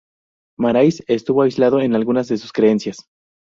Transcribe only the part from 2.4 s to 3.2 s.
creencias.